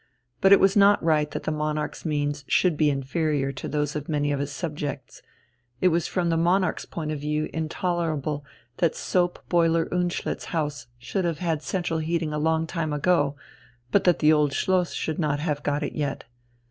[0.41, 4.09] But it was not right that the monarch's means should be inferior to those of
[4.09, 5.21] many of his subjects;
[5.79, 8.43] it was from the monarch's point of view intolerable
[8.77, 13.35] that soap boiler Unschlitt's house should have had central heating a long time ago,
[13.91, 16.23] but that the Old Schloss should not have got it yet.